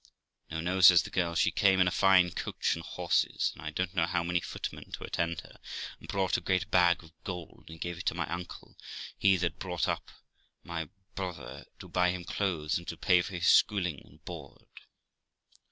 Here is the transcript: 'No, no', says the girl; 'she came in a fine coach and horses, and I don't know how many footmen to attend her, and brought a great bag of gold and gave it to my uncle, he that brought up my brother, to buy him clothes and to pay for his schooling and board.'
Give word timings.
'No, 0.49 0.61
no', 0.61 0.81
says 0.81 1.03
the 1.03 1.11
girl; 1.11 1.35
'she 1.35 1.51
came 1.51 1.79
in 1.79 1.87
a 1.87 1.91
fine 1.91 2.31
coach 2.31 2.73
and 2.73 2.83
horses, 2.83 3.51
and 3.53 3.63
I 3.63 3.69
don't 3.69 3.93
know 3.93 4.07
how 4.07 4.23
many 4.23 4.39
footmen 4.39 4.91
to 4.93 5.03
attend 5.03 5.41
her, 5.41 5.59
and 5.99 6.07
brought 6.09 6.37
a 6.37 6.41
great 6.41 6.71
bag 6.71 7.03
of 7.03 7.11
gold 7.23 7.65
and 7.67 7.79
gave 7.79 7.99
it 7.99 8.07
to 8.07 8.15
my 8.15 8.25
uncle, 8.27 8.75
he 9.15 9.35
that 9.37 9.59
brought 9.59 9.87
up 9.87 10.09
my 10.63 10.89
brother, 11.13 11.65
to 11.77 11.87
buy 11.87 12.09
him 12.09 12.23
clothes 12.23 12.79
and 12.79 12.87
to 12.87 12.97
pay 12.97 13.21
for 13.21 13.33
his 13.35 13.47
schooling 13.47 14.01
and 14.03 14.25
board.' 14.25 14.65